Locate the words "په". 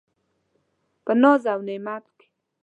1.05-1.11, 1.61-1.65